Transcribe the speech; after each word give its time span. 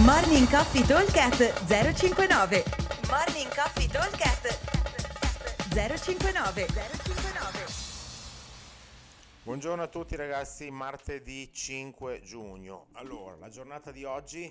Morning 0.00 0.48
Coffee 0.48 0.86
Talkcast 0.86 1.66
059 1.66 2.64
Morning 3.10 3.54
Coffee 3.54 3.86
Talkcast 3.88 4.58
059 5.68 6.66
059 6.66 7.66
Buongiorno 9.42 9.82
a 9.82 9.88
tutti 9.88 10.16
ragazzi, 10.16 10.70
martedì 10.70 11.52
5 11.52 12.22
giugno. 12.22 12.86
Allora, 12.92 13.36
la 13.36 13.50
giornata 13.50 13.90
di 13.90 14.04
oggi 14.04 14.50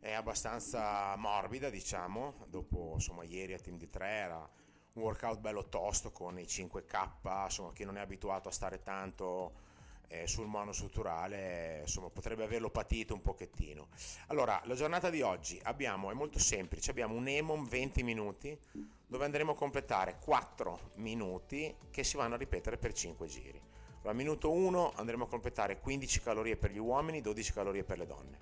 è 0.00 0.12
abbastanza 0.14 1.14
morbida, 1.16 1.68
diciamo, 1.68 2.46
dopo 2.46 2.92
insomma 2.94 3.24
ieri 3.24 3.52
a 3.52 3.58
Team 3.58 3.76
di 3.76 3.90
3 3.90 4.08
era 4.08 4.38
un 4.38 5.02
workout 5.02 5.38
bello 5.38 5.68
tosto 5.68 6.12
con 6.12 6.38
i 6.38 6.44
5K, 6.44 7.44
insomma 7.44 7.72
chi 7.74 7.84
non 7.84 7.98
è 7.98 8.00
abituato 8.00 8.48
a 8.48 8.52
stare 8.52 8.82
tanto 8.82 9.66
eh, 10.08 10.26
sul 10.26 10.46
monostrutturale 10.46 11.80
insomma 11.82 12.08
potrebbe 12.10 12.44
averlo 12.44 12.70
patito 12.70 13.14
un 13.14 13.22
pochettino. 13.22 13.88
Allora 14.28 14.60
la 14.64 14.74
giornata 14.74 15.10
di 15.10 15.22
oggi 15.22 15.60
abbiamo 15.62 16.10
è 16.10 16.14
molto 16.14 16.38
semplice 16.38 16.90
abbiamo 16.90 17.14
un 17.14 17.28
EMOM 17.28 17.66
20 17.66 18.02
minuti 18.02 18.58
dove 19.06 19.24
andremo 19.24 19.52
a 19.52 19.54
completare 19.54 20.18
4 20.18 20.92
minuti 20.96 21.74
che 21.90 22.04
si 22.04 22.16
vanno 22.16 22.34
a 22.34 22.38
ripetere 22.38 22.78
per 22.78 22.92
5 22.92 23.26
giri. 23.26 23.60
Allora 23.98 24.12
minuto 24.12 24.50
1 24.50 24.92
andremo 24.96 25.24
a 25.24 25.28
completare 25.28 25.78
15 25.80 26.20
calorie 26.20 26.56
per 26.56 26.72
gli 26.72 26.78
uomini 26.78 27.20
12 27.20 27.52
calorie 27.52 27.84
per 27.84 27.98
le 27.98 28.06
donne. 28.06 28.38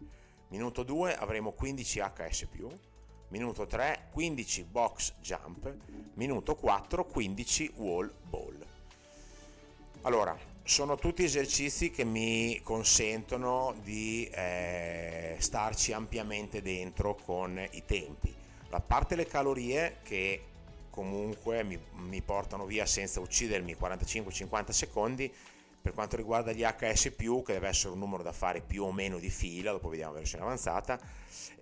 Minuto 0.49 0.85
2 0.85 1.17
avremo 1.17 1.53
15 1.53 2.01
HS+, 2.01 2.47
minuto 3.29 3.67
3 3.67 4.09
15 4.13 4.65
box 4.65 5.15
jump 5.21 5.75
minuto 6.15 6.55
4 6.55 7.05
15 7.05 7.73
wall 7.77 8.13
ball. 8.29 8.65
Allora 10.03 10.55
sono 10.67 10.97
tutti 10.97 11.23
esercizi 11.23 11.93
che 11.93 12.05
mi 12.05 12.61
consentono 12.65 13.77
di 13.85 14.29
eh, 14.33 15.37
starci 15.39 15.93
ampiamente 15.93 16.61
dentro 16.61 17.15
con 17.15 17.57
i 17.71 17.85
tempi. 17.87 18.35
A 18.71 18.81
parte 18.81 19.15
le 19.15 19.27
calorie 19.27 19.99
che 20.03 20.43
comunque 20.91 21.63
mi, 21.63 21.79
mi 22.09 22.21
portano 22.21 22.67
via 22.67 22.85
senza 22.85 23.21
uccidermi 23.21 23.77
45-50 23.81 24.71
secondi, 24.71 25.33
per 25.81 25.95
quanto 25.95 26.17
riguarda 26.17 26.51
gli 26.51 26.65
HS, 26.65 27.13
che 27.15 27.53
deve 27.53 27.69
essere 27.69 27.93
un 27.93 28.01
numero 28.01 28.25
da 28.25 28.33
fare 28.33 28.61
più 28.61 28.83
o 28.83 28.91
meno 28.91 29.21
di 29.21 29.31
fila, 29.31 29.71
dopo 29.71 29.89
vediamo 29.89 30.15
la 30.15 30.19
versione 30.19 30.43
avanzata, 30.43 30.99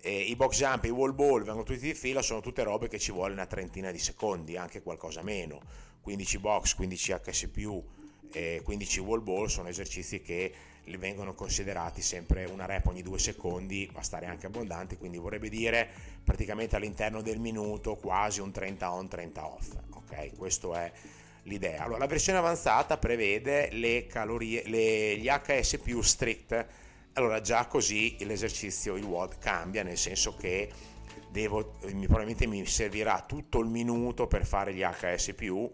eh, 0.01 0.19
i 0.19 0.35
box 0.35 0.57
jump 0.57 0.83
e 0.83 0.87
i 0.87 0.91
wall 0.91 1.13
ball 1.13 1.43
vengono 1.43 1.61
tutti 1.61 1.77
di 1.77 1.93
fila, 1.93 2.23
sono 2.23 2.41
tutte 2.41 2.63
robe 2.63 2.87
che 2.87 2.97
ci 2.97 3.11
vuole 3.11 3.33
una 3.33 3.45
trentina 3.45 3.91
di 3.91 3.99
secondi, 3.99 4.57
anche 4.57 4.81
qualcosa 4.81 5.21
meno. 5.21 5.61
15 6.01 6.39
box, 6.39 6.73
15 6.73 7.13
HS, 7.13 7.47
e 8.35 8.59
15 8.63 8.99
wall 8.99 9.23
ball 9.23 9.45
sono 9.45 9.69
esercizi 9.69 10.21
che 10.21 10.53
vengono 10.97 11.33
considerati 11.33 12.01
sempre 12.01 12.43
una 12.43 12.65
rep 12.65 12.87
ogni 12.87 13.01
due 13.01 13.17
secondi, 13.17 13.89
va 13.93 14.01
stare 14.01 14.25
anche 14.25 14.47
abbondanti, 14.47 14.97
quindi 14.97 15.17
vorrebbe 15.17 15.47
dire 15.47 15.87
praticamente 16.21 16.75
all'interno 16.75 17.21
del 17.21 17.39
minuto 17.39 17.95
quasi 17.95 18.41
un 18.41 18.51
30 18.51 18.91
on 18.91 19.07
30 19.07 19.47
off. 19.47 19.75
Ok, 19.91 20.35
questo 20.35 20.75
è 20.75 20.91
l'idea. 21.43 21.83
Allora, 21.83 21.99
la 21.99 22.07
versione 22.07 22.37
avanzata 22.37 22.97
prevede 22.97 23.69
le 23.71 24.05
calorie, 24.05 24.63
le, 24.67 25.17
gli 25.17 25.27
HS 25.27 25.79
più 25.81 26.01
strict. 26.01 26.65
Allora, 27.13 27.39
già 27.39 27.65
così 27.67 28.17
l'esercizio, 28.25 28.97
il 28.97 29.05
WOD 29.05 29.37
cambia, 29.39 29.81
nel 29.81 29.97
senso 29.97 30.35
che 30.35 30.69
devo, 31.29 31.77
probabilmente 31.79 32.47
mi 32.47 32.65
servirà 32.65 33.23
tutto 33.25 33.59
il 33.59 33.67
minuto 33.67 34.27
per 34.27 34.45
fare 34.45 34.73
gli 34.73 34.81
HS 34.81 35.33
più 35.35 35.71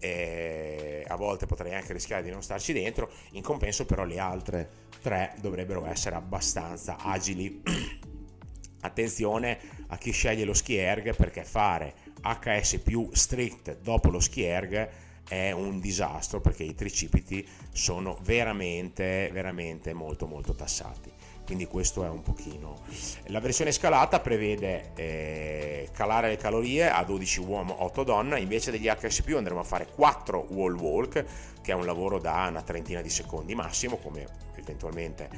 e 0.00 0.77
a 1.08 1.16
volte 1.16 1.46
potrei 1.46 1.74
anche 1.74 1.92
rischiare 1.92 2.22
di 2.22 2.30
non 2.30 2.42
starci 2.42 2.72
dentro, 2.72 3.10
in 3.32 3.42
compenso 3.42 3.84
però 3.84 4.04
le 4.04 4.18
altre 4.18 4.70
tre 5.02 5.34
dovrebbero 5.40 5.86
essere 5.86 6.16
abbastanza 6.16 6.96
agili. 6.98 7.62
Attenzione 8.80 9.58
a 9.88 9.98
chi 9.98 10.12
sceglie 10.12 10.44
lo 10.44 10.54
ski 10.54 10.76
erg 10.76 11.14
perché 11.16 11.42
fare 11.44 11.94
HS 12.22 12.80
più 12.84 13.08
strict 13.12 13.78
dopo 13.80 14.10
lo 14.10 14.20
ski 14.20 14.42
erg 14.42 14.88
è 15.28 15.50
un 15.52 15.78
disastro 15.78 16.40
perché 16.40 16.64
i 16.64 16.74
tricipiti 16.74 17.46
sono 17.72 18.18
veramente 18.22 19.30
veramente 19.32 19.92
molto 19.92 20.26
molto 20.26 20.54
tassati. 20.54 21.12
Quindi 21.44 21.66
questo 21.66 22.04
è 22.04 22.08
un 22.08 22.20
pochino. 22.20 22.82
La 23.28 23.40
versione 23.40 23.72
scalata 23.72 24.20
prevede 24.20 24.90
eh, 24.94 25.88
calare 25.92 26.28
le 26.28 26.36
calorie 26.36 26.90
a 26.90 27.02
12 27.04 27.40
uomo 27.40 27.84
8 27.84 28.04
donna 28.04 28.36
invece 28.36 28.70
degli 28.70 28.86
HS 28.86 29.22
andremo 29.34 29.60
a 29.60 29.64
fare 29.64 29.86
4 29.94 30.48
wall 30.50 30.76
walk 30.76 31.24
che 31.62 31.72
è 31.72 31.74
un 31.74 31.86
lavoro 31.86 32.18
da 32.18 32.46
una 32.50 32.62
trentina 32.62 33.00
di 33.00 33.08
secondi 33.08 33.54
massimo 33.54 33.96
come 33.96 34.26
eventualmente 34.56 35.28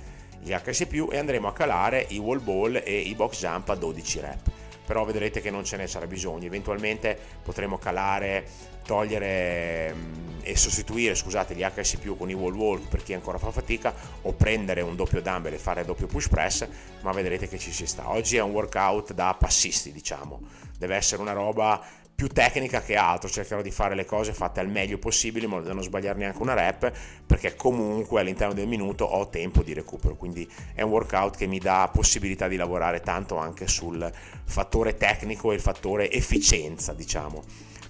gli 0.41 0.53
HS 0.53 0.87
e 1.11 1.19
andremo 1.19 1.47
a 1.47 1.53
calare 1.53 2.07
i 2.09 2.19
wall 2.19 2.43
ball 2.43 2.83
e 2.85 2.99
i 2.99 3.15
box 3.15 3.41
jump 3.41 3.69
a 3.69 3.75
12 3.77 4.21
rep 4.21 4.51
però 4.91 5.05
vedrete 5.05 5.41
che 5.41 5.53
non 5.53 5.63
ce 5.63 5.77
ne 5.77 5.87
sarà 5.87 6.09
bisogno. 6.09 6.47
Eventualmente 6.47 7.17
potremo 7.45 7.79
calare 7.79 8.45
togliere 8.85 9.95
mm, 9.95 10.39
e 10.43 10.57
sostituire 10.57 11.15
scusate 11.15 11.55
gli 11.55 11.63
HS 11.63 11.99
con 12.19 12.29
i 12.29 12.35
wall 12.35 12.57
walk 12.57 12.89
per 12.89 13.05
chi 13.05 13.15
ancora 13.15 13.39
fa 13.39 13.53
fatica 13.53 13.95
o 14.23 14.33
prendere 14.33 14.81
un 14.81 14.97
doppio 14.97 15.23
dumbbell 15.23 15.53
e 15.53 15.59
fare 15.59 15.85
doppio 15.85 16.09
push 16.09 16.27
press 16.27 16.67
ma 17.03 17.13
vedrete 17.13 17.47
che 17.47 17.57
ci 17.57 17.71
si 17.71 17.87
sta. 17.87 18.11
Oggi 18.11 18.37
è 18.37 18.43
un 18.43 18.51
workout 18.51 19.13
da 19.13 19.37
passisti 19.39 19.93
diciamo. 19.93 20.41
Deve 20.77 20.97
essere 20.97 21.23
una 21.23 21.35
roba 21.35 21.81
più 22.21 22.29
tecnica 22.29 22.83
che 22.83 22.97
altro, 22.97 23.31
cercherò 23.31 23.63
di 23.63 23.71
fare 23.71 23.95
le 23.95 24.05
cose 24.05 24.35
fatte 24.35 24.61
al 24.61 24.69
meglio 24.69 24.99
possibile 24.99 25.47
in 25.47 25.53
modo 25.53 25.67
da 25.67 25.73
non 25.73 25.83
sbagliare 25.83 26.19
neanche 26.19 26.43
una 26.43 26.53
rep, 26.53 26.93
perché 27.25 27.57
comunque 27.57 28.21
all'interno 28.21 28.53
del 28.53 28.67
minuto 28.67 29.07
ho 29.07 29.31
tempo 29.31 29.63
di 29.63 29.73
recupero, 29.73 30.17
quindi 30.17 30.47
è 30.75 30.83
un 30.83 30.91
workout 30.91 31.39
che 31.39 31.47
mi 31.47 31.59
dà 31.59 31.89
possibilità 31.91 32.47
di 32.47 32.57
lavorare 32.57 33.01
tanto 33.01 33.39
anche 33.39 33.67
sul 33.67 34.13
fattore 34.45 34.99
tecnico 34.99 35.51
e 35.51 35.55
il 35.55 35.63
fattore 35.63 36.11
efficienza, 36.11 36.93
diciamo. 36.93 37.43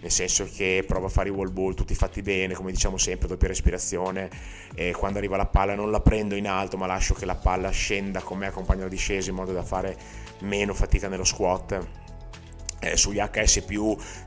Nel 0.03 0.13
senso 0.13 0.49
che 0.49 0.85
provo 0.87 1.07
a 1.07 1.11
fare 1.11 1.29
i 1.29 1.33
wall 1.33 1.53
ball 1.53 1.75
tutti 1.75 1.97
fatti 1.97 2.23
bene, 2.23 2.55
come 2.55 2.71
diciamo 2.71 2.99
sempre, 2.99 3.27
doppia 3.27 3.49
respirazione, 3.49 4.31
e 4.77 4.93
quando 4.93 5.19
arriva 5.19 5.37
la 5.37 5.47
palla 5.47 5.75
non 5.75 5.91
la 5.91 6.01
prendo 6.01 6.37
in 6.37 6.47
alto, 6.47 6.77
ma 6.77 6.87
lascio 6.87 7.15
che 7.15 7.27
la 7.27 7.35
palla 7.35 7.71
scenda 7.71 8.21
con 8.21 8.39
me, 8.39 8.47
accompagno 8.47 8.83
la 8.83 8.89
discesa 8.89 9.29
in 9.29 9.35
modo 9.35 9.51
da 9.51 9.65
fare 9.65 9.99
meno 10.43 10.73
fatica 10.73 11.09
nello 11.09 11.25
squat 11.25 11.99
eh, 12.81 12.97
sugli 12.97 13.19
HS 13.19 13.63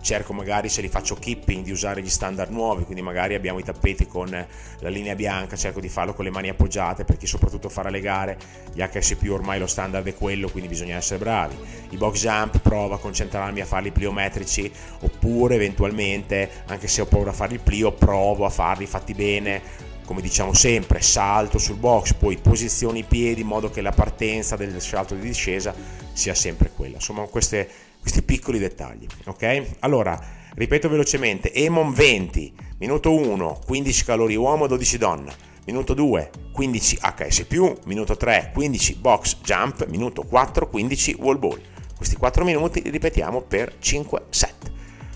cerco 0.02 0.31
magari 0.31 0.69
se 0.69 0.81
li 0.81 0.88
faccio 0.88 1.16
keeping 1.16 1.64
di 1.64 1.72
usare 1.72 2.02
gli 2.02 2.09
standard 2.09 2.52
nuovi 2.52 2.84
quindi 2.84 3.02
magari 3.02 3.34
abbiamo 3.34 3.59
i 3.59 3.64
tappeti 3.64 4.08
con 4.08 4.30
la 4.30 4.90
linea 4.90 5.16
bianca 5.16 5.56
cerco 5.56 5.80
di 5.80 5.90
farlo 5.90 6.14
con 6.14 6.24
le 6.24 6.31
mani 6.31 6.50
appoggiate 6.50 7.03
perché 7.03 7.25
soprattutto 7.25 7.68
farà 7.68 7.90
le 7.90 8.00
gare 8.00 8.38
gli 8.72 8.81
HS 8.81 9.18
ormai 9.28 9.59
lo 9.59 9.68
standard 9.68 10.06
è 10.06 10.14
quello 10.14 10.50
quindi 10.50 10.69
bisogna 10.69 10.96
essere 10.96 11.19
bravi 11.19 11.56
i 11.90 11.97
box 11.97 12.19
jump 12.19 12.59
provo 12.59 12.94
a 12.94 13.00
concentrarmi 13.00 13.59
a 13.59 13.66
farli 13.66 13.91
pliometrici 13.91 14.72
oppure 15.02 15.56
eventualmente 15.56 16.50
anche 16.68 16.88
se 16.88 17.02
ho 17.02 17.06
paura 17.06 17.31
a 17.31 17.34
farli 17.34 17.58
plio 17.58 17.91
provo 17.91 18.46
a 18.46 18.50
farli 18.50 18.85
fatti 18.85 19.14
bene 19.14 19.91
come 20.06 20.22
diciamo 20.22 20.53
sempre, 20.53 21.02
salto 21.02 21.58
sul 21.58 21.78
box, 21.78 22.14
poi 22.14 22.38
posizioni 22.38 23.00
i 23.00 23.03
piedi 23.03 23.41
in 23.41 23.47
modo 23.47 23.70
che 23.70 23.81
la 23.81 23.91
partenza 23.91 24.56
del 24.56 24.81
salto 24.81 25.16
di 25.16 25.22
discesa 25.22 25.74
sia 26.12 26.35
sempre 26.35 26.72
quella. 26.75 26.96
Insomma, 26.96 27.24
queste 27.24 27.70
questi 28.03 28.22
piccoli 28.22 28.59
dettagli, 28.59 29.08
ok? 29.28 29.78
Allora, 29.80 30.19
ripeto 30.56 30.90
velocemente, 30.90 31.53
Emon 31.53 31.94
20, 31.94 32.53
minuto 32.80 33.16
1, 33.16 33.62
15 33.66 34.03
calorie 34.03 34.36
uomo, 34.36 34.68
12 34.68 34.97
donna, 34.97 35.34
minuto 35.66 35.94
2, 35.94 36.30
15 36.52 37.00
HS+, 37.02 37.46
minuto 37.86 38.18
3, 38.18 38.52
15 38.53 38.96
box 38.96 39.38
jump, 39.41 39.88
minuto 39.88 40.24
4, 40.24 40.68
15 40.68 41.16
wall 41.19 41.40
ball. 41.40 41.62
Questi 41.96 42.18
4 42.18 42.44
minuti 42.44 42.81
li 42.81 42.90
ripetiamo 42.90 43.40
per 43.40 43.75
5 43.80 44.24
set. 44.30 44.70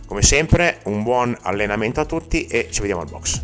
Come 0.05 0.21
sempre, 0.21 0.79
un 0.85 1.03
buon 1.03 1.37
allenamento 1.41 1.99
a 1.99 2.05
tutti 2.05 2.47
e 2.47 2.69
ci 2.71 2.79
vediamo 2.79 3.01
al 3.01 3.09
box. 3.09 3.43